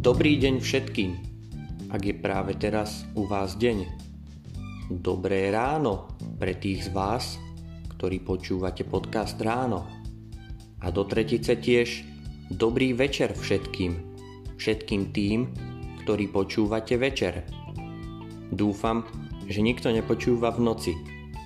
Dobrý 0.00 0.40
deň 0.40 0.64
všetkým, 0.64 1.12
ak 1.92 2.00
je 2.00 2.16
práve 2.16 2.56
teraz 2.56 3.04
u 3.12 3.28
vás 3.28 3.52
deň. 3.60 3.84
Dobré 4.88 5.52
ráno 5.52 6.16
pre 6.40 6.56
tých 6.56 6.88
z 6.88 6.96
vás, 6.96 7.36
ktorí 7.92 8.24
počúvate 8.24 8.88
podcast 8.88 9.36
ráno. 9.36 9.84
A 10.80 10.88
do 10.88 11.04
tretice 11.04 11.52
tiež 11.60 12.00
dobrý 12.48 12.96
večer 12.96 13.36
všetkým, 13.36 13.92
všetkým 14.56 15.12
tým, 15.12 15.52
ktorí 16.00 16.32
počúvate 16.32 16.96
večer. 16.96 17.44
Dúfam, 18.48 19.04
že 19.52 19.60
nikto 19.60 19.92
nepočúva 19.92 20.48
v 20.56 20.64
noci. 20.64 20.92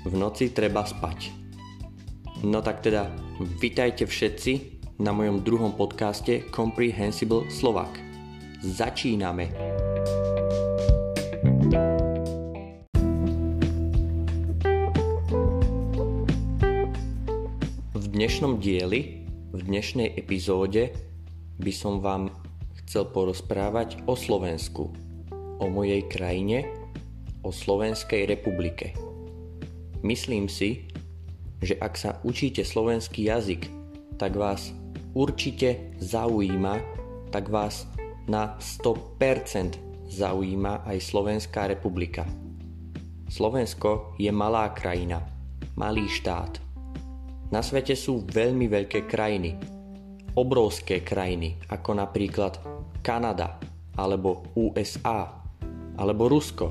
V 0.07 0.15
noci 0.15 0.55
treba 0.55 0.87
spať. 0.87 1.35
No 2.47 2.63
tak 2.63 2.87
teda, 2.87 3.11
vitajte 3.59 4.07
všetci 4.07 4.79
na 5.03 5.11
mojom 5.11 5.43
druhom 5.43 5.75
podcaste 5.75 6.47
Comprehensible 6.55 7.51
Slovak. 7.51 8.14
Začíname! 8.65 9.53
V 17.93 18.05
dnešnom 18.09 18.57
dieli, 18.57 19.29
v 19.53 19.61
dnešnej 19.69 20.17
epizóde 20.17 20.97
by 21.61 21.73
som 21.77 22.01
vám 22.01 22.33
chcel 22.81 23.05
porozprávať 23.13 24.01
o 24.09 24.17
Slovensku, 24.17 24.89
o 25.61 25.67
mojej 25.69 26.01
krajine, 26.09 26.65
o 27.45 27.53
Slovenskej 27.53 28.25
republike. 28.25 28.97
Myslím 30.01 30.49
si, 30.49 30.89
že 31.61 31.77
ak 31.77 32.01
sa 32.01 32.17
učíte 32.25 32.65
slovenský 32.65 33.29
jazyk, 33.29 33.69
tak 34.17 34.41
vás 34.41 34.73
určite 35.13 35.93
zaujíma, 36.01 36.81
tak 37.29 37.53
vás 37.53 37.85
na 38.29 38.57
100% 38.61 40.09
zaujíma 40.09 40.87
aj 40.87 40.99
Slovenská 41.01 41.69
republika. 41.69 42.25
Slovensko 43.29 44.15
je 44.21 44.31
malá 44.31 44.71
krajina, 44.77 45.25
malý 45.75 46.07
štát. 46.07 46.61
Na 47.51 47.61
svete 47.61 47.99
sú 47.99 48.25
veľmi 48.25 48.71
veľké 48.71 49.07
krajiny, 49.11 49.59
obrovské 50.35 51.03
krajiny, 51.03 51.59
ako 51.71 51.91
napríklad 51.99 52.59
Kanada, 53.05 53.59
alebo 53.95 54.43
USA, 54.59 55.31
alebo 55.95 56.27
Rusko. 56.27 56.69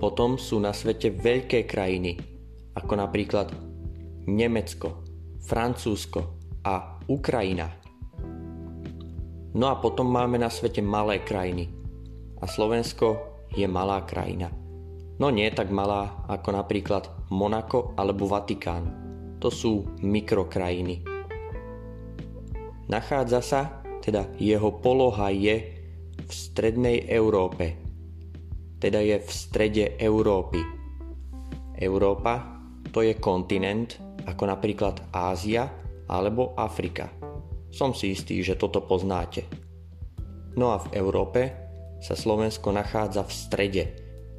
Potom 0.00 0.36
sú 0.40 0.60
na 0.60 0.72
svete 0.72 1.12
veľké 1.12 1.68
krajiny, 1.68 2.16
ako 2.76 2.92
napríklad 2.96 3.52
Nemecko, 4.24 5.04
Francúzsko 5.44 6.40
a 6.64 7.00
Ukrajina. 7.08 7.83
No 9.54 9.70
a 9.70 9.78
potom 9.78 10.10
máme 10.10 10.34
na 10.42 10.50
svete 10.50 10.82
malé 10.82 11.22
krajiny. 11.22 11.70
A 12.42 12.50
Slovensko 12.50 13.38
je 13.54 13.64
malá 13.70 14.02
krajina. 14.02 14.50
No 15.22 15.30
nie 15.30 15.46
tak 15.54 15.70
malá 15.70 16.26
ako 16.26 16.58
napríklad 16.58 17.06
Monako 17.30 17.94
alebo 17.94 18.26
Vatikán. 18.26 18.90
To 19.38 19.54
sú 19.54 19.86
mikrokrajiny. 20.02 21.06
Nachádza 22.90 23.40
sa, 23.40 23.60
teda 24.02 24.26
jeho 24.42 24.74
poloha 24.82 25.30
je 25.30 25.56
v 26.18 26.32
strednej 26.32 27.06
Európe. 27.06 27.78
Teda 28.82 28.98
je 28.98 29.22
v 29.22 29.30
strede 29.30 29.94
Európy. 30.02 30.60
Európa 31.78 32.58
to 32.90 33.06
je 33.06 33.14
kontinent 33.22 34.02
ako 34.26 34.50
napríklad 34.50 35.14
Ázia 35.14 35.70
alebo 36.10 36.58
Afrika. 36.58 37.08
Som 37.74 37.90
si 37.90 38.14
istý, 38.14 38.38
že 38.46 38.54
toto 38.54 38.86
poznáte. 38.86 39.50
No 40.54 40.70
a 40.70 40.78
v 40.78 40.94
Európe 40.94 41.42
sa 41.98 42.14
Slovensko 42.14 42.70
nachádza 42.70 43.26
v 43.26 43.32
strede. 43.34 43.84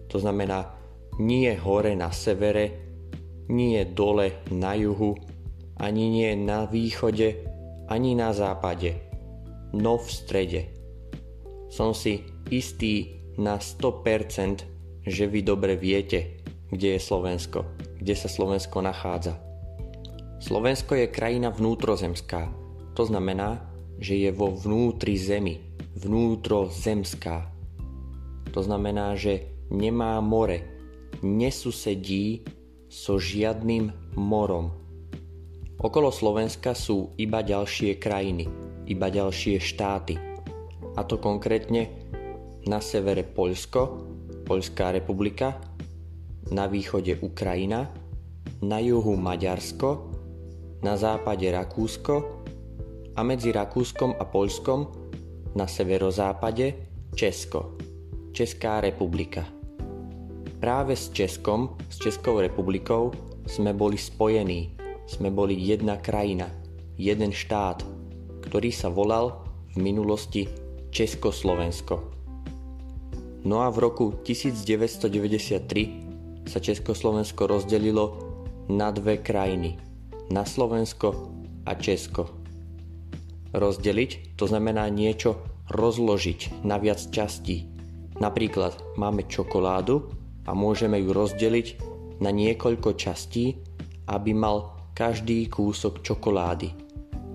To 0.07 0.23
znamená 0.23 0.71
nie 1.19 1.51
hore 1.59 1.99
na 1.99 2.15
severe, 2.15 2.71
nie 3.51 3.83
dole 3.91 4.39
na 4.55 4.71
juhu, 4.79 5.19
ani 5.75 6.07
nie 6.07 6.31
na 6.39 6.63
východe, 6.63 7.43
ani 7.91 8.15
na 8.15 8.31
západe, 8.31 8.95
no 9.75 9.99
v 9.99 10.07
strede. 10.07 10.61
Som 11.67 11.91
si 11.91 12.23
istý 12.47 13.19
na 13.35 13.59
100%, 13.59 15.03
že 15.03 15.27
vy 15.27 15.43
dobre 15.43 15.75
viete, 15.75 16.39
kde 16.71 16.95
je 16.95 17.01
Slovensko, 17.03 17.67
kde 17.99 18.15
sa 18.15 18.31
Slovensko 18.31 18.79
nachádza. 18.79 19.35
Slovensko 20.39 20.95
je 20.95 21.11
krajina 21.11 21.51
vnútrozemská, 21.51 22.64
to 22.95 23.03
znamená, 23.03 23.59
že 23.99 24.15
je 24.15 24.31
vo 24.31 24.55
vnútri 24.55 25.19
zemi, 25.19 25.59
vnútrozemská. 25.99 27.51
To 28.55 28.59
znamená, 28.63 29.19
že 29.19 29.51
nemá 29.67 30.19
more, 30.23 30.63
nesusedí 31.19 32.47
so 32.87 33.19
žiadnym 33.19 34.15
morom. 34.15 34.71
Okolo 35.75 36.07
Slovenska 36.07 36.71
sú 36.71 37.11
iba 37.19 37.43
ďalšie 37.43 37.99
krajiny, 37.99 38.47
iba 38.87 39.11
ďalšie 39.11 39.59
štáty. 39.59 40.15
A 40.95 41.03
to 41.03 41.19
konkrétne 41.19 41.91
na 42.63 42.79
severe 42.79 43.27
Poľsko, 43.27 44.07
Poľská 44.47 44.95
republika, 44.95 45.59
na 46.53 46.69
východe 46.71 47.19
Ukrajina, 47.19 47.91
na 48.63 48.79
juhu 48.79 49.17
Maďarsko, 49.19 49.89
na 50.85 50.95
západe 50.95 51.49
Rakúsko 51.49 52.34
a 53.15 53.23
medzi 53.23 53.55
Rakúskom 53.55 54.19
a 54.19 54.27
Poľskom 54.27 54.91
na 55.55 55.63
severozápade 55.65 56.75
Česko, 57.15 57.79
Česká 58.35 58.83
republika. 58.83 59.47
Práve 60.59 60.99
s 60.99 61.07
Českom, 61.15 61.79
s 61.87 62.03
Českou 62.03 62.43
republikou 62.43 63.15
sme 63.47 63.71
boli 63.71 63.95
spojení, 63.95 64.75
sme 65.07 65.31
boli 65.31 65.55
jedna 65.55 65.95
krajina, 65.95 66.51
jeden 66.99 67.31
štát, 67.31 67.87
ktorý 68.43 68.75
sa 68.75 68.91
volal 68.91 69.47
v 69.75 69.77
minulosti 69.79 70.51
Československo. 70.91 72.11
No 73.45 73.61
a 73.63 73.69
v 73.71 73.77
roku 73.79 74.11
1993 74.25 76.49
sa 76.49 76.59
Československo 76.59 77.47
rozdelilo 77.47 78.17
na 78.67 78.89
dve 78.89 79.21
krajiny, 79.21 79.77
na 80.33 80.41
Slovensko 80.43 81.13
a 81.69 81.77
Česko. 81.77 82.44
Rozdeliť 83.55 84.35
to 84.35 84.51
znamená 84.51 84.91
niečo 84.91 85.39
rozložiť 85.71 86.67
na 86.67 86.75
viac 86.75 86.99
častí. 87.07 87.71
Napríklad 88.19 88.75
máme 88.99 89.23
čokoládu 89.31 90.11
a 90.43 90.51
môžeme 90.51 90.99
ju 90.99 91.15
rozdeliť 91.15 91.67
na 92.19 92.35
niekoľko 92.35 92.99
častí, 92.99 93.63
aby 94.11 94.35
mal 94.35 94.75
každý 94.91 95.47
kúsok 95.47 96.03
čokolády. 96.03 96.75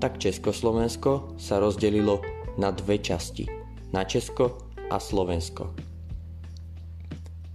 Tak 0.00 0.20
Československo 0.20 1.40
sa 1.40 1.60
rozdelilo 1.60 2.20
na 2.56 2.72
dve 2.72 3.00
časti. 3.00 3.48
Na 3.92 4.04
Česko 4.04 4.72
a 4.92 4.96
Slovensko. 5.00 5.72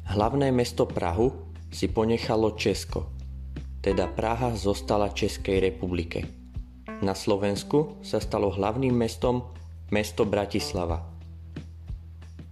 Hlavné 0.10 0.54
mesto 0.54 0.86
Prahu 0.86 1.34
si 1.70 1.90
ponechalo 1.90 2.54
Česko, 2.54 3.10
teda 3.82 4.10
Praha 4.10 4.54
zostala 4.54 5.10
Českej 5.10 5.62
republike. 5.62 6.45
Na 7.04 7.12
Slovensku 7.12 8.00
sa 8.00 8.24
stalo 8.24 8.54
hlavným 8.56 8.96
mestom 8.96 9.52
mesto 9.92 10.24
Bratislava. 10.24 11.04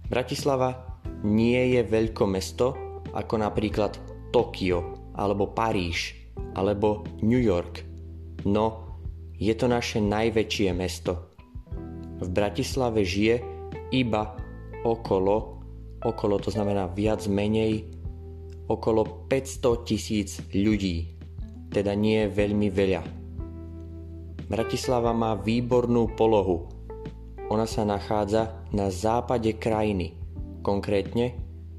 Bratislava 0.04 1.00
nie 1.24 1.78
je 1.78 1.80
mesto 2.28 2.76
ako 3.16 3.34
napríklad 3.40 3.96
Tokio 4.28 5.12
alebo 5.16 5.48
Paríž 5.48 6.12
alebo 6.52 7.08
New 7.24 7.40
York. 7.40 7.80
No, 8.44 8.98
je 9.40 9.54
to 9.56 9.64
naše 9.64 10.04
najväčšie 10.04 10.70
mesto. 10.76 11.32
V 12.20 12.28
Bratislave 12.28 13.00
žije 13.02 13.40
iba 13.96 14.36
okolo, 14.84 15.64
okolo 16.04 16.36
to 16.36 16.52
znamená 16.52 16.84
viac 16.92 17.24
menej, 17.26 17.88
okolo 18.68 19.26
500 19.26 19.88
tisíc 19.88 20.30
ľudí. 20.52 21.16
Teda 21.72 21.96
nie 21.96 22.28
veľmi 22.28 22.68
veľa. 22.70 23.23
Bratislava 24.44 25.16
má 25.16 25.32
výbornú 25.40 26.12
polohu. 26.12 26.68
Ona 27.48 27.64
sa 27.64 27.88
nachádza 27.88 28.68
na 28.76 28.92
západe 28.92 29.56
krajiny, 29.56 30.20
konkrétne 30.60 31.36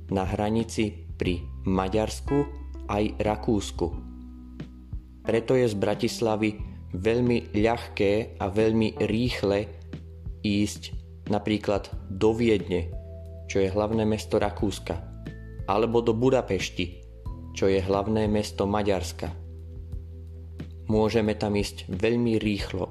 na 0.10 0.26
hranici 0.26 1.06
pri 1.14 1.46
Maďarsku 1.66 2.46
aj 2.90 3.22
Rakúsku. 3.22 3.88
Preto 5.26 5.58
je 5.58 5.66
z 5.70 5.76
Bratislavy 5.78 6.50
veľmi 6.94 7.54
ľahké 7.54 8.38
a 8.42 8.46
veľmi 8.50 9.02
rýchle 9.06 9.70
ísť 10.42 10.82
napríklad 11.30 11.90
do 12.10 12.34
Viedne, 12.34 12.90
čo 13.50 13.62
je 13.62 13.70
hlavné 13.70 14.06
mesto 14.06 14.38
Rakúska, 14.38 15.02
alebo 15.66 16.02
do 16.02 16.14
Budapešti, 16.14 17.02
čo 17.58 17.66
je 17.70 17.82
hlavné 17.82 18.30
mesto 18.30 18.70
Maďarska 18.70 19.44
môžeme 20.90 21.34
tam 21.38 21.58
ísť 21.58 21.90
veľmi 21.90 22.38
rýchlo. 22.42 22.90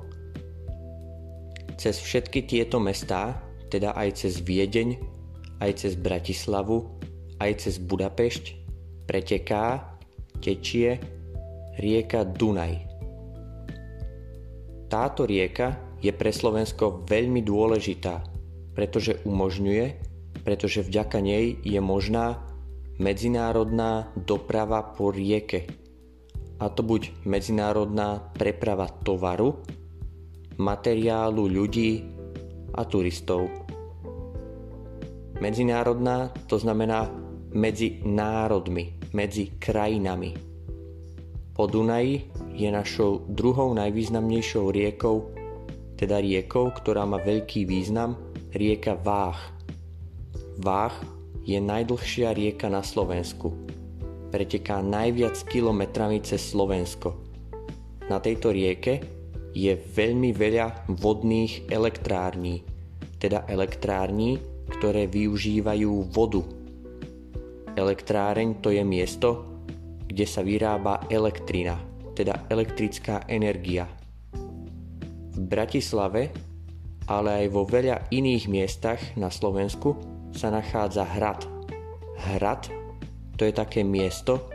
Cez 1.74 1.98
všetky 1.98 2.46
tieto 2.46 2.78
mestá, 2.78 3.42
teda 3.70 3.94
aj 3.98 4.24
cez 4.24 4.38
Viedeň, 4.38 4.98
aj 5.58 5.70
cez 5.84 5.92
Bratislavu, 5.98 6.86
aj 7.42 7.66
cez 7.66 7.82
Budapešť, 7.82 8.44
preteká, 9.10 9.98
tečie 10.38 11.02
rieka 11.78 12.22
Dunaj. 12.22 12.86
Táto 14.86 15.26
rieka 15.26 15.98
je 15.98 16.12
pre 16.14 16.30
Slovensko 16.30 17.02
veľmi 17.08 17.42
dôležitá, 17.42 18.22
pretože 18.76 19.18
umožňuje, 19.26 19.86
pretože 20.46 20.86
vďaka 20.86 21.18
nej 21.18 21.58
je 21.64 21.80
možná 21.82 22.44
medzinárodná 23.02 24.14
doprava 24.14 24.94
po 24.94 25.10
rieke. 25.10 25.66
A 26.62 26.70
to 26.70 26.86
buď 26.86 27.26
medzinárodná 27.26 28.30
preprava 28.38 28.86
tovaru, 29.02 29.58
materiálu 30.58 31.50
ľudí 31.50 32.06
a 32.74 32.86
turistov. 32.86 33.50
Medzinárodná 35.42 36.30
to 36.46 36.58
znamená 36.58 37.10
medzi 37.54 38.02
národmi, 38.06 38.98
medzi 39.14 39.58
krajinami. 39.58 40.34
Po 41.54 41.70
Dunaji 41.70 42.34
je 42.54 42.66
našou 42.70 43.26
druhou 43.30 43.70
najvýznamnejšou 43.78 44.74
riekou, 44.74 45.30
teda 45.94 46.18
riekou, 46.18 46.74
ktorá 46.74 47.06
má 47.06 47.22
veľký 47.22 47.66
význam, 47.66 48.18
rieka 48.50 48.98
Váh. 48.98 49.38
Váh 50.58 50.94
je 51.46 51.58
najdlhšia 51.58 52.34
rieka 52.34 52.66
na 52.66 52.82
Slovensku. 52.82 53.63
Preteká 54.34 54.82
najviac 54.82 55.46
kilometrami 55.46 56.18
cez 56.18 56.42
Slovensko. 56.50 57.14
Na 58.10 58.18
tejto 58.18 58.50
rieke 58.50 58.98
je 59.54 59.70
veľmi 59.78 60.34
veľa 60.34 60.90
vodných 60.90 61.70
elektrární, 61.70 62.66
teda 63.22 63.46
elektrární, 63.46 64.42
ktoré 64.74 65.06
využívajú 65.06 66.10
vodu. 66.10 66.42
Elektráreň 67.78 68.58
to 68.58 68.74
je 68.74 68.82
miesto, 68.82 69.62
kde 70.10 70.26
sa 70.26 70.42
vyrába 70.42 71.06
elektrina, 71.06 71.78
teda 72.18 72.50
elektrická 72.50 73.30
energia. 73.30 73.86
V 75.30 75.38
Bratislave, 75.46 76.34
ale 77.06 77.46
aj 77.46 77.54
vo 77.54 77.62
veľa 77.62 78.10
iných 78.10 78.50
miestach 78.50 78.98
na 79.14 79.30
Slovensku 79.30 79.94
sa 80.34 80.50
nachádza 80.50 81.06
hrad. 81.06 81.46
Hrad 82.34 82.83
to 83.34 83.42
je 83.46 83.52
také 83.54 83.82
miesto 83.82 84.50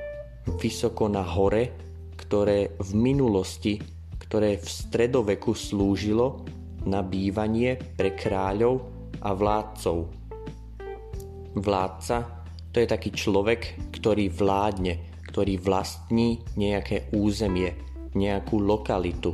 vysoko 0.58 1.12
na 1.12 1.22
hore, 1.24 1.72
ktoré 2.16 2.80
v 2.80 2.92
minulosti, 2.96 3.80
ktoré 4.20 4.60
v 4.60 4.68
stredoveku 4.68 5.52
slúžilo 5.52 6.46
na 6.88 7.04
bývanie 7.04 7.76
pre 7.76 8.16
kráľov 8.16 8.88
a 9.20 9.36
vládcov. 9.36 9.98
Vládca 11.60 12.18
to 12.72 12.78
je 12.80 12.88
taký 12.88 13.10
človek, 13.12 13.92
ktorý 13.92 14.32
vládne, 14.32 15.26
ktorý 15.28 15.60
vlastní 15.60 16.40
nejaké 16.56 17.12
územie, 17.12 17.76
nejakú 18.16 18.62
lokalitu. 18.62 19.34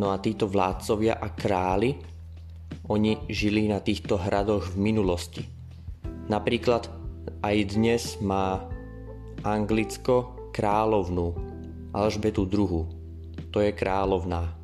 No 0.00 0.10
a 0.10 0.16
títo 0.18 0.48
vládcovia 0.48 1.20
a 1.20 1.28
králi 1.36 1.92
oni 2.90 3.30
žili 3.30 3.68
na 3.68 3.78
týchto 3.78 4.18
hradoch 4.18 4.74
v 4.74 4.90
minulosti. 4.90 5.42
Napríklad 6.26 6.99
aj 7.40 7.56
dnes 7.76 8.16
má 8.20 8.64
Anglicko 9.44 10.50
kráľovnú, 10.52 11.32
Alžbetu 11.96 12.46
II. 12.46 12.86
To 13.50 13.58
je 13.58 13.72
kráľovná. 13.74 14.54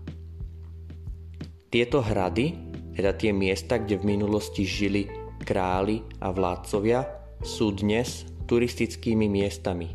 Tieto 1.73 2.05
hrady, 2.05 2.55
teda 2.94 3.12
tie 3.17 3.35
miesta, 3.35 3.81
kde 3.81 3.99
v 4.00 4.17
minulosti 4.17 4.62
žili 4.62 5.11
králi 5.43 6.03
a 6.23 6.31
vládcovia, 6.31 7.05
sú 7.43 7.75
dnes 7.75 8.25
turistickými 8.47 9.26
miestami. 9.26 9.93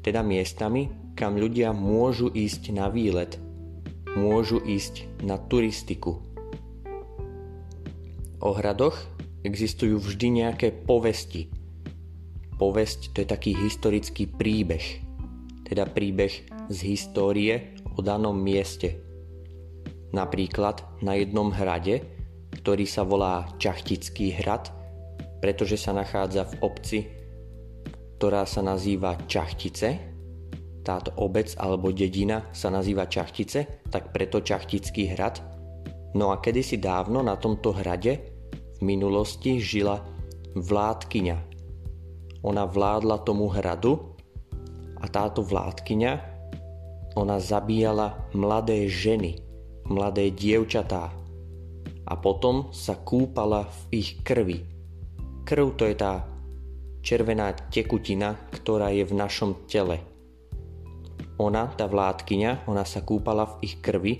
Teda 0.00 0.24
miestami, 0.24 1.14
kam 1.18 1.36
ľudia 1.36 1.74
môžu 1.74 2.30
ísť 2.30 2.70
na 2.72 2.86
výlet, 2.88 3.36
môžu 4.14 4.62
ísť 4.62 5.22
na 5.26 5.36
turistiku, 5.36 6.22
O 8.38 8.54
hradoch 8.54 8.94
existujú 9.42 9.98
vždy 9.98 10.46
nejaké 10.46 10.70
povesti. 10.70 11.50
Povesť 12.58 13.14
to 13.14 13.22
je 13.22 13.28
taký 13.30 13.52
historický 13.54 14.26
príbeh, 14.26 14.82
teda 15.64 15.86
príbeh 15.86 16.32
z 16.68 16.78
histórie 16.82 17.78
o 17.94 18.02
danom 18.02 18.34
mieste. 18.34 18.98
Napríklad 20.10 20.82
na 21.00 21.14
jednom 21.14 21.54
hrade, 21.54 22.02
ktorý 22.58 22.84
sa 22.84 23.06
volá 23.06 23.46
Čachtický 23.62 24.34
hrad, 24.42 24.74
pretože 25.38 25.78
sa 25.78 25.94
nachádza 25.94 26.50
v 26.50 26.54
obci, 26.66 26.98
ktorá 28.18 28.42
sa 28.42 28.60
nazýva 28.66 29.14
Čachtice. 29.30 30.10
Táto 30.82 31.14
obec 31.20 31.54
alebo 31.60 31.94
dedina 31.94 32.48
sa 32.50 32.72
nazýva 32.72 33.06
Čachtice, 33.06 33.86
tak 33.86 34.10
preto 34.10 34.42
Čachtický 34.42 35.14
hrad– 35.14 35.38
No 36.16 36.32
a 36.32 36.40
kedysi 36.40 36.80
dávno 36.80 37.20
na 37.20 37.36
tomto 37.36 37.76
hrade 37.76 38.12
v 38.78 38.80
minulosti 38.80 39.60
žila 39.60 40.00
vládkyňa. 40.56 41.36
Ona 42.46 42.64
vládla 42.66 43.22
tomu 43.26 43.50
hradu 43.50 44.14
a 44.98 45.06
táto 45.10 45.42
vládkyňa 45.42 46.38
ona 47.18 47.42
zabíjala 47.42 48.30
mladé 48.30 48.86
ženy, 48.86 49.42
mladé 49.90 50.30
dievčatá 50.30 51.10
a 52.06 52.12
potom 52.14 52.70
sa 52.70 52.94
kúpala 52.94 53.66
v 53.66 54.02
ich 54.04 54.22
krvi. 54.22 54.62
Krv 55.42 55.74
to 55.74 55.84
je 55.90 55.96
tá 55.98 56.22
červená 57.02 57.52
tekutina, 57.74 58.38
ktorá 58.54 58.94
je 58.94 59.02
v 59.02 59.14
našom 59.18 59.66
tele. 59.66 59.98
Ona, 61.42 61.70
tá 61.74 61.86
vládkyňa, 61.86 62.70
ona 62.70 62.82
sa 62.82 63.02
kúpala 63.02 63.46
v 63.46 63.66
ich 63.66 63.74
krvi, 63.82 64.14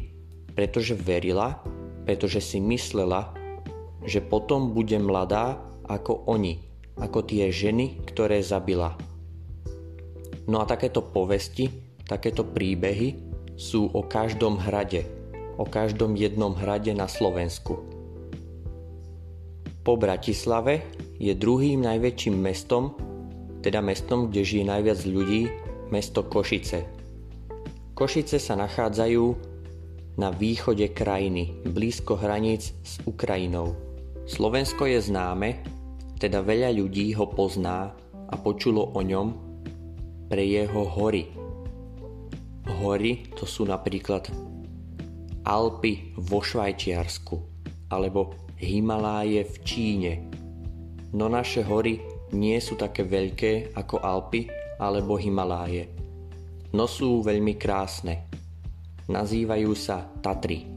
pretože 0.55 0.95
verila, 0.95 1.63
pretože 2.03 2.43
si 2.43 2.59
myslela, 2.59 3.35
že 4.07 4.23
potom 4.23 4.75
bude 4.75 4.99
mladá 4.99 5.59
ako 5.87 6.27
oni, 6.31 6.68
ako 6.99 7.25
tie 7.27 7.51
ženy, 7.51 8.03
ktoré 8.11 8.43
zabila. 8.43 8.99
No 10.49 10.63
a 10.63 10.65
takéto 10.65 11.05
povesti, 11.05 11.69
takéto 12.09 12.43
príbehy 12.43 13.15
sú 13.59 13.91
o 13.93 14.07
každom 14.07 14.57
hrade, 14.57 15.05
o 15.59 15.67
každom 15.67 16.15
jednom 16.15 16.55
hrade 16.55 16.95
na 16.95 17.11
Slovensku. 17.11 17.83
Po 19.85 19.97
Bratislave 19.97 20.85
je 21.17 21.33
druhým 21.33 21.81
najväčším 21.85 22.37
mestom, 22.37 22.93
teda 23.65 23.83
mestom, 23.83 24.31
kde 24.31 24.45
žije 24.45 24.65
najviac 24.69 25.01
ľudí, 25.09 25.49
mesto 25.91 26.25
Košice. 26.25 26.85
Košice 27.97 28.39
sa 28.39 28.55
nachádzajú 28.55 29.25
na 30.19 30.31
východe 30.31 30.93
krajiny, 30.95 31.63
blízko 31.67 32.19
hraníc 32.19 32.75
s 32.83 33.03
Ukrajinou. 33.07 33.75
Slovensko 34.29 34.87
je 34.87 35.01
známe, 35.03 35.78
teda 36.19 36.43
veľa 36.43 36.75
ľudí 36.75 37.15
ho 37.15 37.31
pozná 37.31 37.95
a 38.29 38.35
počulo 38.37 38.93
o 38.93 39.01
ňom 39.01 39.29
pre 40.29 40.45
jeho 40.45 40.85
hory. 40.85 41.31
Hory 42.83 43.33
to 43.33 43.49
sú 43.49 43.65
napríklad 43.65 44.29
Alpy 45.49 46.13
vo 46.21 46.45
Švajčiarsku 46.45 47.37
alebo 47.89 48.37
Himaláje 48.61 49.49
v 49.49 49.57
Číne. 49.65 50.13
No 51.17 51.33
naše 51.33 51.65
hory 51.65 52.05
nie 52.37 52.61
sú 52.61 52.77
také 52.77 53.09
veľké 53.09 53.73
ako 53.73 54.05
Alpy 54.05 54.51
alebo 54.77 55.17
Himaláje. 55.17 55.89
No 56.77 56.85
sú 56.85 57.25
veľmi 57.25 57.57
krásne. 57.57 58.29
Nazývajú 59.09 59.73
sa 59.73 60.05
Tatry. 60.21 60.69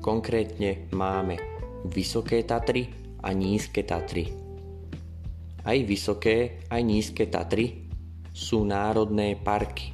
Konkrétne 0.00 0.88
máme 0.96 1.36
Vysoké 1.92 2.40
Tatry 2.48 2.88
a 3.20 3.36
Nízke 3.36 3.84
Tatry. 3.84 4.47
Aj 5.68 5.76
vysoké, 5.84 6.64
aj 6.72 6.80
nízke 6.80 7.28
Tatry 7.28 7.92
sú 8.32 8.64
národné 8.64 9.36
parky. 9.36 9.92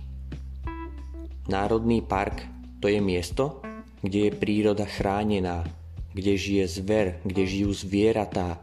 Národný 1.50 1.98
park 1.98 2.46
to 2.78 2.86
je 2.86 3.02
miesto, 3.02 3.58
kde 3.98 4.30
je 4.30 4.38
príroda 4.38 4.86
chránená, 4.86 5.66
kde 6.14 6.38
žije 6.38 6.70
zver, 6.70 7.18
kde 7.26 7.42
žijú 7.42 7.74
zvieratá, 7.74 8.62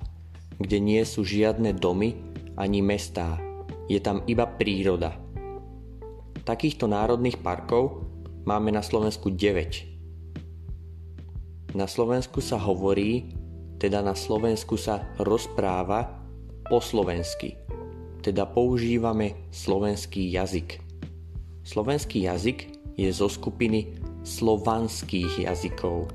kde 0.56 0.80
nie 0.80 1.04
sú 1.04 1.28
žiadne 1.28 1.76
domy 1.76 2.16
ani 2.56 2.80
mestá. 2.80 3.36
Je 3.92 4.00
tam 4.00 4.24
iba 4.32 4.48
príroda. 4.48 5.20
Takýchto 6.48 6.88
národných 6.88 7.44
parkov 7.44 8.08
máme 8.48 8.72
na 8.72 8.80
Slovensku 8.80 9.36
9. 9.36 11.76
Na 11.76 11.92
Slovensku 11.92 12.40
sa 12.40 12.56
hovorí, 12.56 13.36
teda 13.84 14.00
na 14.00 14.16
Slovensku 14.16 14.80
sa 14.80 15.12
rozpráva 15.20 16.21
po 16.72 16.80
slovensky, 16.80 17.60
teda 18.24 18.48
používame 18.48 19.36
slovenský 19.52 20.32
jazyk. 20.32 20.80
Slovenský 21.68 22.32
jazyk 22.32 22.72
je 22.96 23.12
zo 23.12 23.28
skupiny 23.28 24.00
slovanských 24.24 25.52
jazykov. 25.52 26.08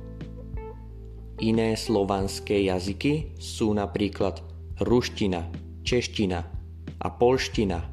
Iné 1.44 1.76
slovanské 1.76 2.72
jazyky 2.72 3.36
sú 3.36 3.76
napríklad 3.76 4.40
ruština, 4.80 5.44
čeština 5.84 6.40
a 7.04 7.06
polština, 7.12 7.84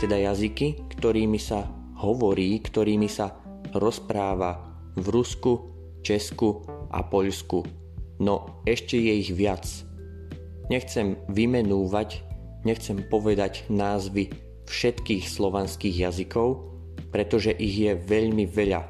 teda 0.00 0.16
jazyky, 0.32 0.96
ktorými 0.96 1.36
sa 1.36 1.68
hovorí, 2.00 2.64
ktorými 2.64 3.12
sa 3.12 3.36
rozpráva 3.76 4.56
v 4.96 5.04
Rusku, 5.04 5.52
Česku 6.00 6.64
a 6.88 7.04
Poľsku. 7.04 7.60
No 8.24 8.64
ešte 8.64 8.96
je 8.96 9.12
ich 9.20 9.36
viac. 9.36 9.89
Nechcem 10.70 11.18
vymenúvať, 11.26 12.22
nechcem 12.62 13.02
povedať 13.10 13.66
názvy 13.66 14.30
všetkých 14.70 15.26
slovanských 15.26 16.06
jazykov, 16.06 16.70
pretože 17.10 17.50
ich 17.58 17.74
je 17.74 17.98
veľmi 17.98 18.46
veľa. 18.46 18.86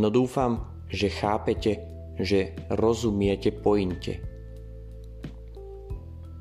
No 0.00 0.08
dúfam, 0.08 0.80
že 0.88 1.12
chápete, 1.12 1.84
že 2.16 2.56
rozumiete 2.72 3.52
pointe. 3.52 4.24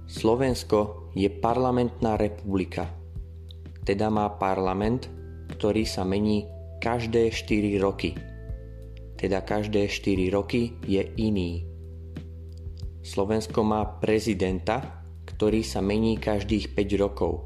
Slovensko 0.07 1.11
je 1.11 1.27
parlamentná 1.27 2.15
republika, 2.15 2.87
teda 3.83 4.07
má 4.07 4.31
parlament, 4.39 5.11
ktorý 5.51 5.83
sa 5.83 6.07
mení 6.07 6.47
každé 6.79 7.29
4 7.35 7.75
roky. 7.83 8.15
Teda 9.19 9.43
každé 9.43 9.91
4 9.91 10.31
roky 10.31 10.79
je 10.87 11.03
iný. 11.19 11.74
Slovensko 13.05 13.61
má 13.61 13.85
prezidenta, 14.01 15.05
ktorý 15.29 15.61
sa 15.61 15.77
mení 15.77 16.17
každých 16.17 16.73
5 16.73 17.03
rokov. 17.05 17.45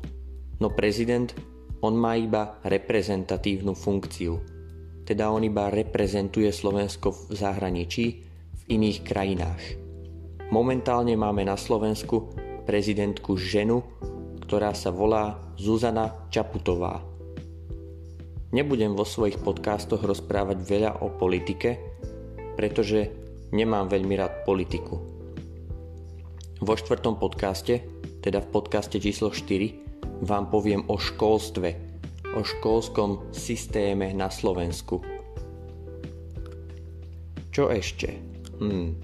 No 0.63 0.71
prezident 0.71 1.35
on 1.83 1.99
má 1.99 2.15
iba 2.15 2.63
reprezentatívnu 2.63 3.75
funkciu, 3.75 4.39
teda 5.03 5.27
on 5.27 5.43
iba 5.43 5.67
reprezentuje 5.67 6.47
Slovensko 6.47 7.11
v 7.11 7.35
zahraničí, 7.35 8.05
v 8.55 8.61
iných 8.71 9.03
krajinách. 9.03 9.63
Momentálne 10.47 11.19
máme 11.19 11.43
na 11.43 11.59
Slovensku 11.59 12.31
prezidentku 12.63 13.35
ženu, 13.35 13.83
ktorá 14.47 14.71
sa 14.71 14.95
volá 14.95 15.43
Zuzana 15.59 16.31
Čaputová. 16.31 17.03
Nebudem 18.55 18.95
vo 18.95 19.03
svojich 19.03 19.43
podcastoch 19.43 20.07
rozprávať 20.07 20.57
veľa 20.63 20.91
o 21.03 21.11
politike, 21.19 21.75
pretože 22.55 23.11
nemám 23.51 23.91
veľmi 23.91 24.15
rád 24.15 24.47
politiku. 24.47 25.08
Vo 26.59 26.75
štvrtom 26.75 27.15
podcaste, 27.15 27.87
teda 28.19 28.43
v 28.43 28.51
podcaste 28.51 28.99
číslo 28.99 29.31
4, 29.31 30.27
vám 30.27 30.51
poviem 30.51 30.83
o 30.91 30.99
školstve, 30.99 31.71
o 32.35 32.43
školskom 32.43 33.31
systéme 33.31 34.11
na 34.11 34.27
Slovensku. 34.27 34.99
Čo 37.55 37.71
ešte? 37.71 38.19
Hmm. 38.59 38.99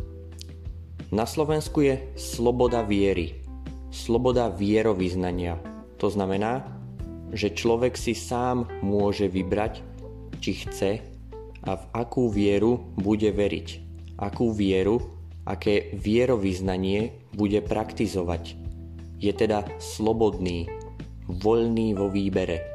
Na 1.16 1.24
Slovensku 1.24 1.80
je 1.80 1.96
sloboda 2.20 2.84
viery, 2.84 3.40
sloboda 3.88 4.52
vierovýznania. 4.52 5.56
To 6.04 6.12
znamená, 6.12 6.68
že 7.32 7.56
človek 7.56 7.96
si 7.96 8.20
sám 8.20 8.68
môže 8.84 9.32
vybrať, 9.32 9.80
či 10.44 10.60
chce 10.60 10.92
a 11.64 11.72
v 11.80 11.84
akú 11.96 12.28
vieru 12.28 12.84
bude 13.00 13.32
veriť, 13.32 13.68
akú 14.20 14.52
vieru, 14.52 15.15
aké 15.46 15.94
vierovýznanie 15.94 17.14
bude 17.38 17.62
praktizovať. 17.62 18.58
Je 19.22 19.32
teda 19.32 19.66
slobodný, 19.78 20.66
voľný 21.30 21.94
vo 21.94 22.10
výbere. 22.10 22.66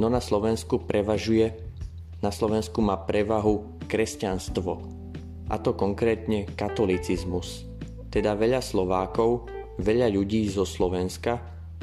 No 0.00 0.08
na 0.08 0.24
Slovensku 0.24 0.80
prevažuje, 0.88 1.52
na 2.24 2.32
Slovensku 2.32 2.80
má 2.80 2.96
prevahu 3.04 3.80
kresťanstvo, 3.84 4.72
a 5.50 5.54
to 5.60 5.76
konkrétne 5.76 6.48
katolicizmus. 6.56 7.68
Teda 8.08 8.34
veľa 8.34 8.64
Slovákov, 8.64 9.50
veľa 9.78 10.08
ľudí 10.10 10.48
zo 10.48 10.64
Slovenska 10.64 11.38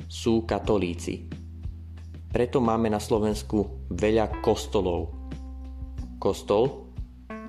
sú 0.09 0.43
katolíci. 0.47 1.29
Preto 2.27 2.59
máme 2.59 2.91
na 2.91 2.99
Slovensku 2.99 3.87
veľa 3.91 4.43
kostolov. 4.43 5.13
Kostol 6.17 6.87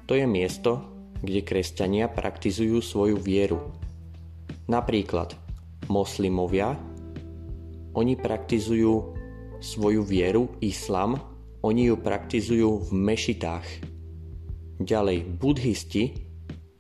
to 0.09 0.17
je 0.17 0.25
miesto, 0.25 0.98
kde 1.23 1.41
kresťania 1.43 2.07
praktizujú 2.11 2.79
svoju 2.83 3.17
vieru. 3.19 3.59
Napríklad 4.69 5.35
moslimovia 5.89 6.77
oni 7.97 8.15
praktizujú 8.15 9.17
svoju 9.59 10.07
vieru, 10.07 10.55
islam, 10.63 11.19
oni 11.67 11.91
ju 11.91 11.97
praktizujú 11.99 12.87
v 12.87 12.91
mešitách. 12.95 13.67
Ďalej, 14.79 15.27
budhisti, 15.43 16.15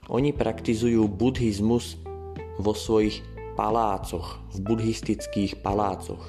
oni 0.07 0.30
praktizujú 0.30 1.11
buddhizmus 1.11 1.99
vo 2.62 2.71
svojich 2.71 3.18
palácoch, 3.59 4.38
v 4.54 4.57
buddhistických 4.62 5.59
palácoch. 5.59 6.23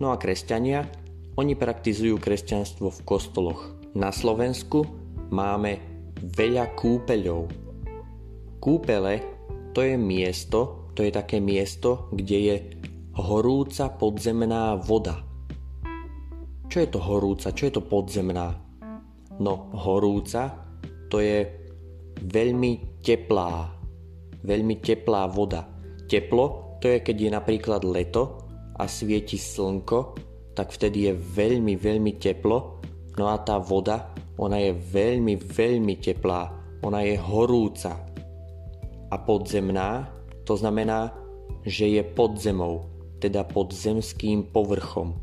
No 0.00 0.08
a 0.08 0.16
kresťania, 0.16 0.88
oni 1.36 1.52
praktizujú 1.52 2.16
kresťanstvo 2.16 2.88
v 2.88 3.04
kostoloch. 3.04 3.76
Na 3.92 4.08
Slovensku 4.08 4.88
máme 5.28 5.91
veľa 6.22 6.78
kúpeľov. 6.78 7.50
Kúpele 8.62 9.14
to 9.74 9.82
je 9.82 9.98
miesto, 9.98 10.90
to 10.94 11.02
je 11.02 11.10
také 11.10 11.42
miesto, 11.42 12.12
kde 12.14 12.38
je 12.38 12.56
horúca 13.18 13.90
podzemná 13.90 14.78
voda. 14.78 15.24
Čo 16.68 16.76
je 16.80 16.88
to 16.88 17.00
horúca? 17.04 17.52
Čo 17.52 17.62
je 17.68 17.72
to 17.76 17.82
podzemná? 17.84 18.56
No, 19.40 19.72
horúca 19.76 20.62
to 21.08 21.20
je 21.20 21.44
veľmi 22.22 23.02
teplá, 23.04 23.68
veľmi 24.44 24.80
teplá 24.80 25.28
voda. 25.28 25.68
Teplo 26.08 26.78
to 26.80 26.88
je, 26.88 26.98
keď 27.00 27.16
je 27.16 27.30
napríklad 27.30 27.82
leto 27.84 28.48
a 28.76 28.84
svieti 28.88 29.36
slnko, 29.36 30.16
tak 30.52 30.72
vtedy 30.72 31.08
je 31.08 31.14
veľmi, 31.16 31.76
veľmi 31.76 32.16
teplo. 32.20 32.80
No 33.16 33.28
a 33.28 33.40
tá 33.40 33.60
voda, 33.60 34.11
ona 34.38 34.58
je 34.60 34.72
veľmi, 34.72 35.36
veľmi 35.36 35.94
teplá. 36.00 36.52
Ona 36.82 37.04
je 37.04 37.16
horúca. 37.20 37.98
A 39.12 39.16
podzemná, 39.20 40.08
to 40.48 40.56
znamená, 40.56 41.12
že 41.62 41.86
je 41.88 42.02
pod 42.02 42.40
zemou 42.40 42.92
teda 43.22 43.46
pod 43.46 43.70
zemským 43.70 44.50
povrchom, 44.50 45.14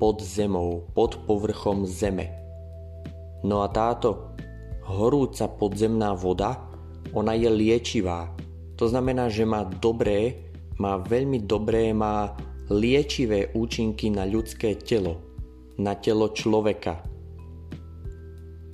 pod 0.00 0.24
zemou, 0.24 0.88
pod 0.96 1.20
povrchom 1.28 1.84
zeme. 1.84 2.32
No 3.44 3.60
a 3.60 3.68
táto 3.68 4.32
horúca 4.88 5.44
podzemná 5.44 6.16
voda, 6.16 6.56
ona 7.12 7.36
je 7.36 7.52
liečivá. 7.52 8.32
To 8.80 8.88
znamená, 8.88 9.28
že 9.28 9.44
má 9.44 9.68
dobré, 9.68 10.48
má 10.80 10.96
veľmi 10.96 11.44
dobré, 11.44 11.92
má 11.92 12.32
liečivé 12.72 13.52
účinky 13.52 14.08
na 14.08 14.24
ľudské 14.24 14.80
telo, 14.80 15.20
na 15.76 15.92
telo 15.92 16.32
človeka. 16.32 17.04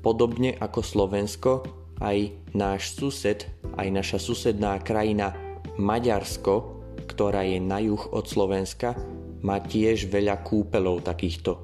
Podobne 0.01 0.57
ako 0.57 0.81
Slovensko, 0.81 1.53
aj 2.01 2.33
náš 2.57 2.97
sused, 2.97 3.45
aj 3.77 3.89
naša 3.93 4.19
susedná 4.19 4.81
krajina 4.81 5.37
Maďarsko 5.77 6.81
ktorá 7.11 7.43
je 7.43 7.59
na 7.59 7.83
juh 7.83 8.01
od 8.15 8.23
Slovenska, 8.31 8.95
má 9.43 9.59
tiež 9.59 10.07
veľa 10.07 10.47
kúpelov 10.47 11.03
takýchto 11.03 11.59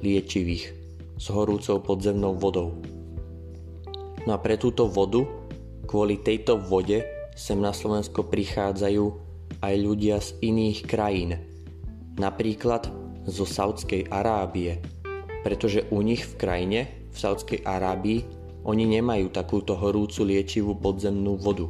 liečivých 0.00 0.72
s 1.20 1.26
horúcou 1.28 1.84
podzemnou 1.84 2.32
vodou. 2.32 2.80
No 4.24 4.30
a 4.34 4.38
pre 4.40 4.56
túto 4.56 4.88
vodu, 4.88 5.22
kvôli 5.84 6.18
tejto 6.24 6.56
vode, 6.56 7.04
sem 7.36 7.60
na 7.60 7.76
Slovensko 7.76 8.24
prichádzajú 8.24 9.04
aj 9.60 9.74
ľudia 9.76 10.16
z 10.18 10.34
iných 10.40 10.78
krajín, 10.88 11.36
napríklad 12.16 12.88
zo 13.28 13.44
Saudskej 13.44 14.08
Arábie, 14.08 14.80
pretože 15.44 15.84
u 15.92 16.00
nich 16.00 16.24
v 16.24 16.34
krajine, 16.40 16.80
v 17.16 17.22
Saudskej 17.24 17.60
Arábii, 17.64 18.28
oni 18.68 18.84
nemajú 18.84 19.32
takúto 19.32 19.72
horúcu 19.72 20.28
liečivú 20.28 20.76
podzemnú 20.76 21.40
vodu. 21.40 21.64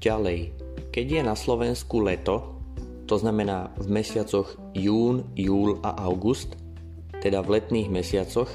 Ďalej, 0.00 0.56
keď 0.88 1.06
je 1.20 1.22
na 1.22 1.36
Slovensku 1.36 2.00
leto, 2.00 2.56
to 3.04 3.20
znamená 3.20 3.68
v 3.76 4.00
mesiacoch 4.00 4.56
jún, 4.72 5.28
júl 5.36 5.76
a 5.84 5.92
august, 6.08 6.56
teda 7.20 7.44
v 7.44 7.60
letných 7.60 7.92
mesiacoch, 7.92 8.48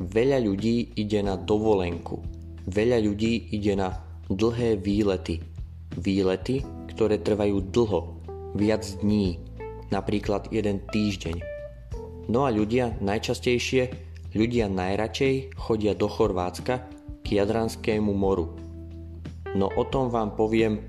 veľa 0.00 0.40
ľudí 0.40 0.96
ide 0.96 1.20
na 1.20 1.36
dovolenku. 1.36 2.22
Veľa 2.64 3.04
ľudí 3.04 3.52
ide 3.52 3.76
na 3.76 3.92
dlhé 4.32 4.80
výlety. 4.80 5.44
Výlety, 6.00 6.64
ktoré 6.96 7.20
trvajú 7.20 7.60
dlho, 7.70 8.00
viac 8.56 8.86
dní, 9.04 9.38
napríklad 9.92 10.48
jeden 10.48 10.80
týždeň. 10.88 11.36
No 12.30 12.48
a 12.48 12.50
ľudia 12.50 12.96
najčastejšie, 13.04 14.03
ľudia 14.34 14.66
najradšej 14.66 15.54
chodia 15.54 15.94
do 15.94 16.10
Chorvátska 16.10 16.82
k 17.22 17.26
Jadranskému 17.38 18.10
moru. 18.10 18.58
No 19.54 19.70
o 19.70 19.84
tom 19.86 20.10
vám 20.10 20.34
poviem 20.34 20.82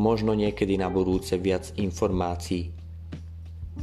možno 0.00 0.32
niekedy 0.32 0.80
na 0.80 0.88
budúce 0.88 1.36
viac 1.36 1.68
informácií. 1.76 2.72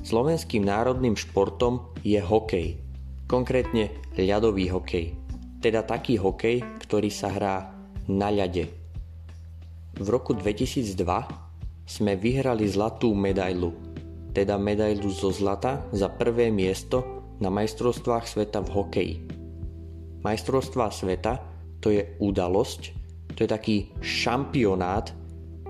Slovenským 0.01 0.65
národným 0.65 1.13
športom 1.13 1.93
je 2.01 2.17
hokej, 2.17 2.81
konkrétne 3.29 3.93
ľadový 4.17 4.73
hokej, 4.73 5.13
teda 5.61 5.85
taký 5.85 6.17
hokej, 6.17 6.65
ktorý 6.81 7.09
sa 7.13 7.29
hrá 7.31 7.55
na 8.09 8.33
ľade. 8.33 8.69
V 9.95 10.07
roku 10.11 10.35
2002 10.35 10.99
sme 11.85 12.17
vyhrali 12.17 12.65
zlatú 12.67 13.13
medailu, 13.13 13.71
teda 14.35 14.59
medailu 14.59 15.07
zo 15.13 15.31
zlata 15.31 15.85
za 15.95 16.11
prvé 16.11 16.51
miesto 16.51 17.14
na 17.39 17.49
majstrovstvách 17.51 18.25
sveta 18.27 18.63
v 18.63 18.69
hokeji. 18.71 19.15
Majstrovstvá 20.23 20.89
sveta 20.89 21.43
to 21.83 21.93
je 21.93 22.17
udalosť, 22.17 22.81
to 23.35 23.45
je 23.45 23.49
taký 23.49 23.77
šampionát, 23.99 25.11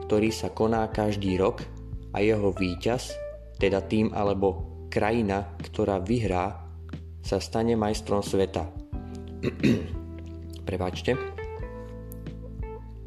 ktorý 0.06 0.30
sa 0.30 0.54
koná 0.54 0.86
každý 0.94 1.36
rok 1.36 1.66
a 2.14 2.22
jeho 2.22 2.54
víťaz, 2.54 3.12
teda 3.58 3.84
tým 3.84 4.14
alebo 4.14 4.76
krajina, 4.94 5.58
ktorá 5.60 6.00
vyhrá, 6.00 6.62
sa 7.26 7.42
stane 7.42 7.74
majstrom 7.74 8.22
sveta. 8.22 8.70
Prepačte. 10.70 11.18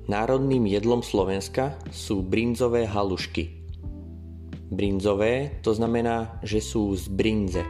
Národným 0.08 0.64
jedlom 0.66 1.04
Slovenska 1.04 1.78
sú 1.92 2.24
brinzové 2.24 2.88
halušky. 2.88 3.60
Brinzové 4.68 5.60
to 5.64 5.72
znamená, 5.72 6.40
že 6.44 6.60
sú 6.60 6.92
z 6.96 7.08
brinze. 7.08 7.64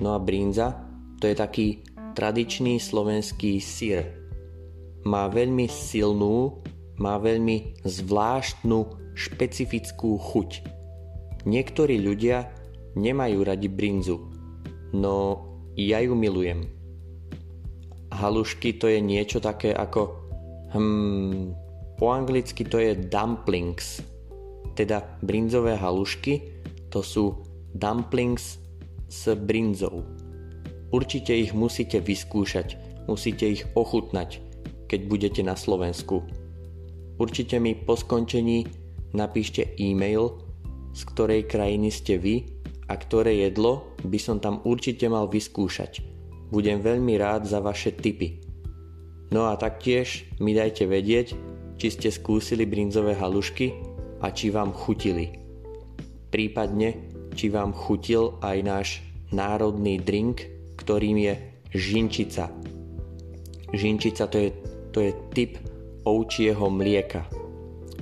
No 0.00 0.14
a 0.14 0.18
brinza 0.18 0.74
to 1.20 1.30
je 1.30 1.36
taký 1.36 1.66
tradičný 2.14 2.78
slovenský 2.78 3.58
sír. 3.58 4.02
Má 5.04 5.28
veľmi 5.28 5.68
silnú, 5.68 6.64
má 6.98 7.20
veľmi 7.20 7.84
zvláštnu, 7.84 8.78
špecifickú 9.14 10.18
chuť. 10.18 10.50
Niektorí 11.44 12.00
ľudia 12.00 12.50
nemajú 12.98 13.38
radi 13.44 13.68
brinzu, 13.68 14.16
no 14.96 15.14
ja 15.76 16.00
ju 16.02 16.16
milujem. 16.16 16.66
Halušky 18.14 18.78
to 18.78 18.86
je 18.90 19.02
niečo 19.02 19.42
také 19.42 19.74
ako 19.74 20.24
Hmm, 20.74 21.54
po 21.94 22.10
anglicky 22.10 22.66
to 22.66 22.82
je 22.82 22.98
dumplings, 22.98 24.02
teda 24.74 25.06
brinzové 25.22 25.78
halušky, 25.78 26.42
to 26.90 26.98
sú 26.98 27.46
dumplings 27.78 28.58
s 29.14 29.30
brinzou. 29.38 30.02
Určite 30.90 31.30
ich 31.30 31.54
musíte 31.54 32.02
vyskúšať, 32.02 32.74
musíte 33.06 33.46
ich 33.46 33.62
ochutnať, 33.78 34.42
keď 34.90 35.00
budete 35.06 35.42
na 35.46 35.54
Slovensku. 35.54 36.26
Určite 37.22 37.62
mi 37.62 37.78
po 37.78 37.94
skončení 37.94 38.66
napíšte 39.14 39.78
e-mail, 39.78 40.42
z 40.90 41.00
ktorej 41.14 41.46
krajiny 41.46 41.94
ste 41.94 42.18
vy 42.18 42.42
a 42.90 42.98
ktoré 42.98 43.46
jedlo 43.46 43.94
by 44.02 44.18
som 44.18 44.42
tam 44.42 44.58
určite 44.66 45.06
mal 45.06 45.30
vyskúšať. 45.30 46.02
Budem 46.50 46.82
veľmi 46.82 47.14
rád 47.18 47.46
za 47.46 47.62
vaše 47.62 47.94
tipy. 47.94 48.42
No 49.30 49.50
a 49.50 49.58
taktiež 49.58 50.26
mi 50.38 50.54
dajte 50.54 50.86
vedieť, 50.86 51.34
či 51.78 51.88
ste 51.90 52.10
skúsili 52.10 52.66
brinzové 52.66 53.18
halušky 53.18 53.74
a 54.22 54.30
či 54.30 54.54
vám 54.54 54.70
chutili. 54.70 55.34
Prípadne, 56.30 57.10
či 57.34 57.50
vám 57.50 57.74
chutil 57.74 58.38
aj 58.42 58.58
náš 58.62 58.88
národný 59.32 60.02
drink, 60.02 60.44
ktorým 60.76 61.16
je 61.22 61.34
žinčica. 61.72 62.50
Žinčica 63.72 64.26
to 64.28 64.36
je, 64.38 64.50
to 64.90 64.98
je 65.00 65.12
typ 65.32 65.58
ovčieho 66.04 66.68
mlieka, 66.68 67.24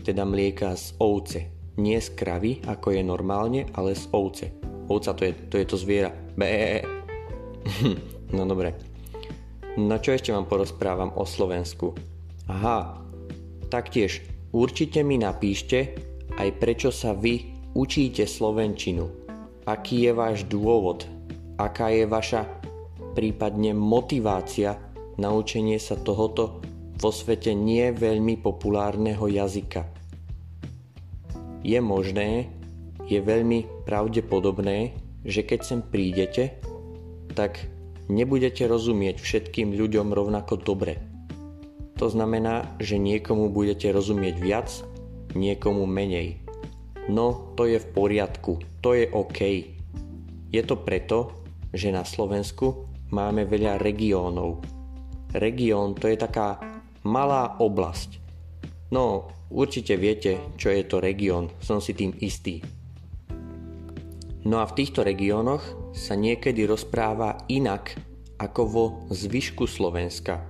teda 0.03 0.27
mlieka 0.27 0.75
z 0.75 0.87
ovce. 0.99 1.41
Nie 1.81 2.05
z 2.05 2.13
kravy, 2.13 2.61
ako 2.69 2.93
je 2.93 3.03
normálne, 3.05 3.61
ale 3.73 3.97
z 3.97 4.05
ovce. 4.13 4.53
Ovca 4.91 5.17
to 5.17 5.25
je 5.25 5.33
to, 5.49 5.55
je 5.57 5.67
to 5.69 5.77
zviera. 5.79 6.13
Bé. 6.37 6.85
no 8.37 8.43
dobre. 8.45 8.77
No 9.81 9.97
čo 9.97 10.13
ešte 10.13 10.37
vám 10.37 10.45
porozprávam 10.45 11.17
o 11.17 11.25
Slovensku? 11.25 11.97
Aha, 12.53 13.01
taktiež 13.73 14.21
určite 14.53 15.01
mi 15.01 15.17
napíšte 15.17 15.97
aj 16.37 16.49
prečo 16.57 16.89
sa 16.89 17.13
vy 17.13 17.45
učíte 17.77 18.25
Slovenčinu. 18.25 19.22
Aký 19.63 20.11
je 20.11 20.13
váš 20.13 20.43
dôvod? 20.51 21.07
Aká 21.55 21.95
je 21.95 22.03
vaša 22.03 22.51
prípadne 23.15 23.71
motivácia 23.71 24.75
na 25.15 25.31
učenie 25.31 25.79
sa 25.79 25.95
tohoto 25.95 26.59
vo 26.99 27.15
svete 27.15 27.55
nie 27.55 27.95
veľmi 27.95 28.43
populárneho 28.43 29.23
jazyka? 29.31 29.87
Je 31.63 31.79
možné, 31.79 32.51
je 33.07 33.23
veľmi 33.23 33.87
pravdepodobné, 33.87 34.99
že 35.23 35.47
keď 35.47 35.61
sem 35.63 35.81
prídete, 35.87 36.59
tak 37.39 37.63
nebudete 38.11 38.67
rozumieť 38.67 39.23
všetkým 39.23 39.79
ľuďom 39.79 40.11
rovnako 40.11 40.59
dobre. 40.59 40.99
To 42.03 42.11
znamená, 42.11 42.67
že 42.83 42.99
niekomu 42.99 43.55
budete 43.55 43.95
rozumieť 43.95 44.37
viac, 44.43 44.69
niekomu 45.39 45.87
menej. 45.87 46.42
No, 47.11 47.55
to 47.59 47.67
je 47.67 47.83
v 47.83 47.91
poriadku, 47.91 48.63
to 48.79 48.95
je 48.95 49.11
OK. 49.11 49.41
Je 50.53 50.63
to 50.63 50.79
preto, 50.87 51.43
že 51.75 51.91
na 51.91 52.07
Slovensku 52.07 52.87
máme 53.11 53.49
veľa 53.49 53.83
regiónov. 53.83 54.63
Región 55.35 55.99
to 55.99 56.07
je 56.07 56.15
taká 56.21 56.61
malá 57.03 57.59
oblasť. 57.59 58.21
No, 58.93 59.33
určite 59.49 59.97
viete, 59.97 60.53
čo 60.61 60.71
je 60.71 60.85
to 60.85 61.01
región, 61.01 61.51
som 61.59 61.81
si 61.81 61.97
tým 61.97 62.13
istý. 62.21 62.61
No 64.45 64.61
a 64.61 64.69
v 64.69 64.77
týchto 64.77 65.03
regiónoch 65.03 65.95
sa 65.97 66.13
niekedy 66.19 66.67
rozpráva 66.67 67.47
inak 67.49 67.97
ako 68.37 68.63
vo 68.67 68.85
zvyšku 69.11 69.71
Slovenska. 69.71 70.43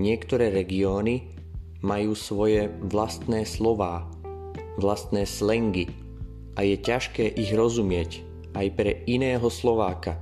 Niektoré 0.00 0.52
regióny 0.52 1.32
majú 1.80 2.12
svoje 2.12 2.68
vlastné 2.68 3.48
slová, 3.48 4.04
vlastné 4.80 5.28
slengy 5.28 5.92
a 6.56 6.64
je 6.66 6.76
ťažké 6.80 7.28
ich 7.36 7.52
rozumieť 7.52 8.24
aj 8.56 8.66
pre 8.74 9.04
iného 9.06 9.46
Slováka. 9.46 10.18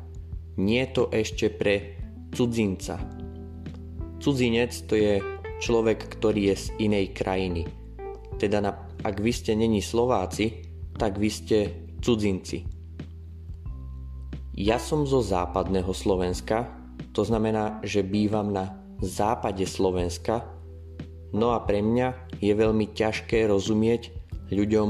Nie 0.58 0.90
to 0.90 1.08
ešte 1.14 1.48
pre 1.48 1.96
cudzinca. 2.34 2.98
Cudzinec 4.18 4.74
to 4.90 4.98
je 4.98 5.22
človek, 5.62 6.10
ktorý 6.18 6.52
je 6.52 6.56
z 6.58 6.66
inej 6.90 7.14
krajiny. 7.14 7.64
Teda 8.36 8.58
ak 9.02 9.16
vy 9.22 9.30
ste 9.30 9.54
není 9.54 9.78
Slováci, 9.78 10.66
tak 10.98 11.16
vy 11.16 11.30
ste 11.30 11.58
cudzinci. 12.02 12.66
Ja 14.58 14.82
som 14.82 15.06
zo 15.06 15.22
západného 15.22 15.94
Slovenska, 15.94 16.66
to 17.14 17.22
znamená, 17.22 17.78
že 17.86 18.02
bývam 18.02 18.50
na 18.50 18.74
západe 18.98 19.62
Slovenska, 19.62 20.42
no 21.30 21.54
a 21.54 21.62
pre 21.62 21.78
mňa 21.78 22.34
je 22.42 22.52
veľmi 22.54 22.90
ťažké 22.90 23.46
rozumieť 23.46 24.17
ľuďom 24.52 24.88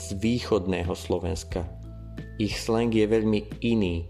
z 0.00 0.06
východného 0.16 0.92
Slovenska. 0.96 1.64
Ich 2.40 2.56
slang 2.56 2.88
je 2.92 3.04
veľmi 3.04 3.60
iný. 3.60 4.08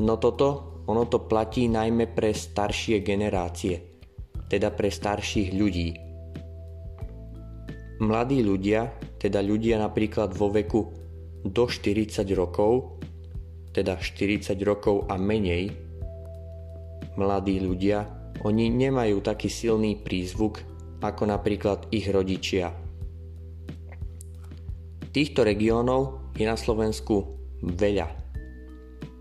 No 0.00 0.20
toto, 0.20 0.80
ono 0.84 1.08
to 1.08 1.24
platí 1.24 1.64
najmä 1.70 2.12
pre 2.12 2.36
staršie 2.36 3.00
generácie, 3.00 3.80
teda 4.52 4.68
pre 4.76 4.92
starších 4.92 5.56
ľudí. 5.56 5.88
Mladí 8.04 8.44
ľudia, 8.44 8.92
teda 9.16 9.40
ľudia 9.40 9.80
napríklad 9.80 10.36
vo 10.36 10.52
veku 10.52 10.92
do 11.46 11.64
40 11.64 12.28
rokov, 12.36 13.00
teda 13.72 13.96
40 13.96 14.52
rokov 14.60 15.08
a 15.08 15.16
menej, 15.16 15.72
mladí 17.16 17.62
ľudia, 17.62 18.04
oni 18.44 18.68
nemajú 18.68 19.24
taký 19.24 19.48
silný 19.48 19.96
prízvuk 20.04 20.60
ako 21.00 21.28
napríklad 21.28 21.88
ich 21.92 22.08
rodičia. 22.08 22.83
Týchto 25.14 25.46
regiónov 25.46 26.34
je 26.34 26.42
na 26.42 26.58
Slovensku 26.58 27.38
veľa, 27.62 28.10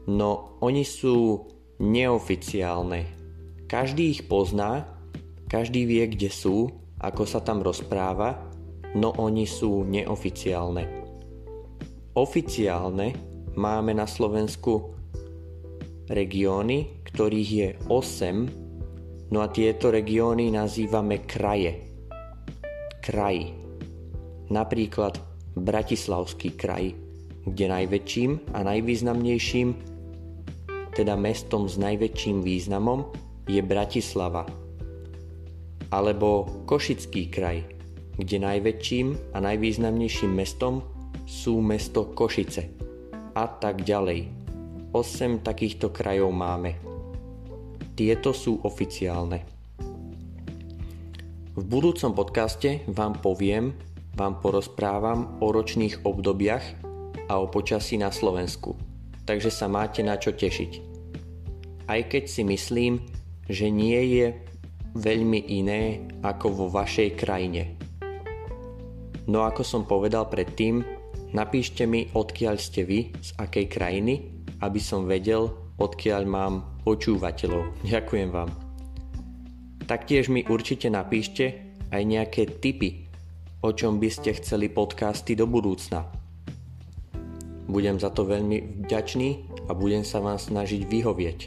no 0.10 0.58
oni 0.58 0.82
sú 0.82 1.46
neoficiálne. 1.78 3.06
Každý 3.70 4.10
ich 4.10 4.26
pozná, 4.26 4.90
každý 5.46 5.86
vie, 5.86 6.10
kde 6.10 6.34
sú, 6.34 6.74
ako 6.98 7.30
sa 7.30 7.46
tam 7.46 7.62
rozpráva, 7.62 8.42
no 8.98 9.14
oni 9.22 9.46
sú 9.46 9.86
neoficiálne. 9.86 11.06
Oficiálne 12.18 13.14
máme 13.54 13.94
na 13.94 14.10
Slovensku 14.10 14.98
regióny, 16.10 17.06
ktorých 17.06 17.50
je 17.54 17.70
8, 17.86 19.30
no 19.30 19.46
a 19.46 19.48
tieto 19.54 19.94
regióny 19.94 20.50
nazývame 20.50 21.22
kraje. 21.30 21.86
Kraj. 22.98 23.62
Napríklad 24.50 25.33
Bratislavský 25.54 26.58
kraj, 26.58 26.98
kde 27.46 27.66
najväčším 27.70 28.58
a 28.58 28.66
najvýznamnejším, 28.66 29.70
teda 30.98 31.14
mestom 31.14 31.70
s 31.70 31.78
najväčším 31.78 32.42
významom, 32.42 33.06
je 33.46 33.62
Bratislava. 33.62 34.48
Alebo 35.94 36.50
Košický 36.66 37.30
kraj, 37.30 37.62
kde 38.18 38.38
najväčším 38.42 39.34
a 39.34 39.38
najvýznamnejším 39.42 40.32
mestom 40.34 40.82
sú 41.30 41.62
mesto 41.62 42.14
Košice 42.14 42.74
a 43.34 43.46
tak 43.46 43.86
ďalej. 43.86 44.30
8 44.94 45.42
takýchto 45.42 45.90
krajov 45.90 46.30
máme. 46.30 46.78
Tieto 47.94 48.34
sú 48.34 48.62
oficiálne. 48.62 49.46
V 51.54 51.62
budúcom 51.62 52.18
podcaste 52.18 52.82
vám 52.90 53.22
poviem, 53.22 53.78
vám 54.14 54.40
porozprávam 54.40 55.42
o 55.42 55.50
ročných 55.50 56.06
obdobiach 56.06 56.66
a 57.30 57.42
o 57.42 57.50
počasí 57.50 57.98
na 57.98 58.14
Slovensku. 58.14 58.78
Takže 59.24 59.50
sa 59.50 59.72
máte 59.72 60.04
na 60.06 60.20
čo 60.20 60.36
tešiť. 60.36 60.72
Aj 61.88 62.02
keď 62.08 62.24
si 62.30 62.44
myslím, 62.46 63.02
že 63.48 63.68
nie 63.68 64.00
je 64.20 64.28
veľmi 64.94 65.50
iné 65.50 66.06
ako 66.22 66.48
vo 66.54 66.66
vašej 66.70 67.18
krajine. 67.18 67.76
No 69.26 69.48
ako 69.48 69.64
som 69.64 69.84
povedal 69.88 70.28
predtým, 70.28 70.84
napíšte 71.32 71.88
mi 71.88 72.12
odkiaľ 72.12 72.56
ste 72.60 72.84
vy, 72.84 73.16
z 73.24 73.30
akej 73.40 73.66
krajiny, 73.72 74.14
aby 74.62 74.80
som 74.80 75.08
vedel, 75.08 75.50
odkiaľ 75.80 76.24
mám 76.28 76.54
počúvateľov. 76.84 77.74
Ďakujem 77.92 78.30
vám. 78.30 78.52
Taktiež 79.84 80.32
mi 80.32 80.48
určite 80.48 80.88
napíšte 80.88 81.76
aj 81.92 82.02
nejaké 82.08 82.48
tipy, 82.64 83.03
o 83.64 83.72
čom 83.72 83.96
by 83.96 84.12
ste 84.12 84.36
chceli 84.36 84.68
podcasty 84.68 85.40
do 85.40 85.48
budúcna. 85.48 86.04
Budem 87.72 87.96
za 87.96 88.12
to 88.12 88.28
veľmi 88.28 88.84
vďačný 88.84 89.30
a 89.66 89.72
budem 89.72 90.04
sa 90.04 90.20
vám 90.20 90.36
snažiť 90.36 90.84
vyhovieť. 90.84 91.40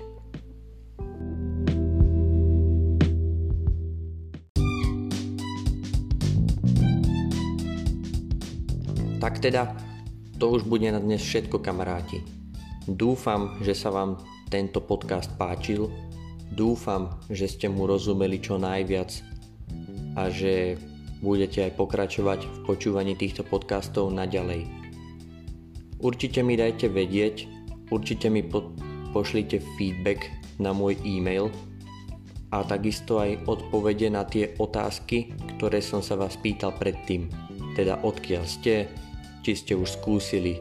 Tak 9.20 9.44
teda, 9.44 9.76
to 10.40 10.56
už 10.56 10.64
bude 10.64 10.88
na 10.88 10.96
dnes 10.96 11.20
všetko 11.20 11.60
kamaráti. 11.60 12.24
Dúfam, 12.88 13.60
že 13.60 13.76
sa 13.76 13.92
vám 13.92 14.24
tento 14.48 14.80
podcast 14.80 15.28
páčil. 15.36 15.92
Dúfam, 16.48 17.20
že 17.28 17.44
ste 17.44 17.68
mu 17.68 17.84
rozumeli 17.84 18.40
čo 18.40 18.56
najviac 18.56 19.12
a 20.16 20.32
že 20.32 20.80
budete 21.20 21.64
aj 21.68 21.72
pokračovať 21.78 22.40
v 22.44 22.58
počúvaní 22.68 23.14
týchto 23.16 23.44
podcastov 23.46 24.12
naďalej. 24.12 24.68
Určite 25.96 26.44
mi 26.44 26.60
dajte 26.60 26.92
vedieť, 26.92 27.48
určite 27.88 28.28
mi 28.28 28.44
po- 28.44 28.72
pošlite 29.16 29.64
feedback 29.80 30.28
na 30.60 30.76
môj 30.76 31.00
e-mail 31.04 31.48
a 32.52 32.62
takisto 32.62 33.20
aj 33.20 33.48
odpovede 33.48 34.12
na 34.12 34.28
tie 34.28 34.52
otázky, 34.60 35.32
ktoré 35.56 35.80
som 35.80 36.04
sa 36.04 36.20
vás 36.20 36.36
pýtal 36.36 36.76
predtým. 36.76 37.32
Teda 37.72 38.00
odkiaľ 38.04 38.44
ste, 38.44 38.88
či 39.40 39.52
ste 39.56 39.72
už 39.72 40.00
skúsili 40.00 40.60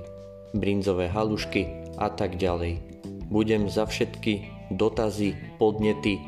brinzové 0.56 1.12
halušky 1.12 1.91
a 2.00 2.08
tak 2.12 2.39
ďalej. 2.39 2.80
Budem 3.28 3.68
za 3.68 3.88
všetky 3.88 4.48
dotazy, 4.72 5.36
podnety 5.60 6.20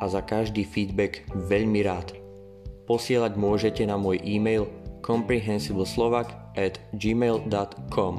a 0.00 0.08
za 0.08 0.24
každý 0.24 0.64
feedback 0.64 1.24
veľmi 1.36 1.84
rád. 1.84 2.23
Posielať 2.84 3.32
môžete 3.40 3.82
na 3.88 3.96
môj 3.96 4.20
e-mail 4.20 4.68
comprehensiveslovak 5.00 6.56
at 6.56 6.80
gmail.com 6.96 8.14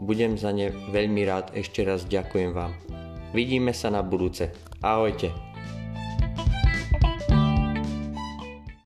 Budem 0.00 0.34
za 0.36 0.50
ne 0.50 0.72
veľmi 0.90 1.22
rád, 1.24 1.54
ešte 1.54 1.86
raz 1.86 2.04
ďakujem 2.04 2.50
vám. 2.50 2.72
Vidíme 3.34 3.76
sa 3.76 3.90
na 3.90 4.02
budúce. 4.02 4.52
Ahojte. 4.82 5.43